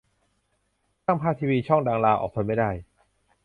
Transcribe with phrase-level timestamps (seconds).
[1.03, 2.69] ช่างภาพทีวีช่องดัง ลาออก ทนไม่ได้